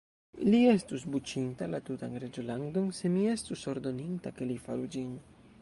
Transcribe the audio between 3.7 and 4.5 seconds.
ordoninta,